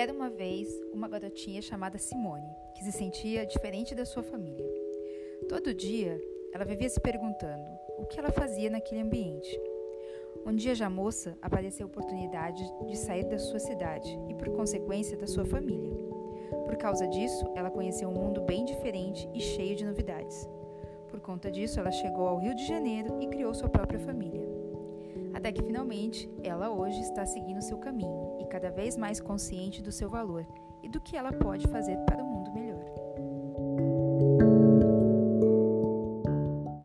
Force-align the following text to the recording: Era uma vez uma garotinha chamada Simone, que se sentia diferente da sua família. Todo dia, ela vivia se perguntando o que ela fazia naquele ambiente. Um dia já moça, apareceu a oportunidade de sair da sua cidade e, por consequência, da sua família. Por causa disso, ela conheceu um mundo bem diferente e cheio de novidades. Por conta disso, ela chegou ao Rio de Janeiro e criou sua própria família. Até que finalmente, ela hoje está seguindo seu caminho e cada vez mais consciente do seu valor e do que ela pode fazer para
Era 0.00 0.14
uma 0.14 0.30
vez 0.30 0.66
uma 0.94 1.06
garotinha 1.06 1.60
chamada 1.60 1.98
Simone, 1.98 2.48
que 2.74 2.82
se 2.82 2.90
sentia 2.90 3.44
diferente 3.44 3.94
da 3.94 4.06
sua 4.06 4.22
família. 4.22 4.66
Todo 5.46 5.74
dia, 5.74 6.18
ela 6.54 6.64
vivia 6.64 6.88
se 6.88 6.98
perguntando 6.98 7.68
o 7.98 8.06
que 8.06 8.18
ela 8.18 8.32
fazia 8.32 8.70
naquele 8.70 9.02
ambiente. 9.02 9.60
Um 10.46 10.56
dia 10.56 10.74
já 10.74 10.88
moça, 10.88 11.36
apareceu 11.42 11.84
a 11.84 11.90
oportunidade 11.90 12.64
de 12.86 12.96
sair 12.96 13.24
da 13.24 13.38
sua 13.38 13.58
cidade 13.58 14.18
e, 14.30 14.34
por 14.36 14.48
consequência, 14.48 15.18
da 15.18 15.26
sua 15.26 15.44
família. 15.44 15.92
Por 16.64 16.78
causa 16.78 17.06
disso, 17.06 17.44
ela 17.54 17.70
conheceu 17.70 18.08
um 18.08 18.14
mundo 18.14 18.40
bem 18.40 18.64
diferente 18.64 19.28
e 19.34 19.40
cheio 19.42 19.76
de 19.76 19.84
novidades. 19.84 20.48
Por 21.10 21.20
conta 21.20 21.50
disso, 21.50 21.78
ela 21.78 21.90
chegou 21.90 22.26
ao 22.26 22.38
Rio 22.38 22.54
de 22.54 22.66
Janeiro 22.66 23.20
e 23.20 23.26
criou 23.26 23.52
sua 23.52 23.68
própria 23.68 24.00
família. 24.00 24.49
Até 25.40 25.52
que 25.52 25.62
finalmente, 25.62 26.30
ela 26.42 26.70
hoje 26.70 27.00
está 27.00 27.24
seguindo 27.24 27.62
seu 27.62 27.78
caminho 27.78 28.36
e 28.38 28.44
cada 28.44 28.70
vez 28.70 28.94
mais 28.94 29.22
consciente 29.22 29.80
do 29.80 29.90
seu 29.90 30.06
valor 30.06 30.46
e 30.82 30.88
do 30.88 31.00
que 31.00 31.16
ela 31.16 31.32
pode 31.32 31.66
fazer 31.66 31.96
para 32.04 32.22